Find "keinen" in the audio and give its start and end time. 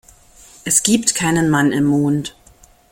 1.13-1.51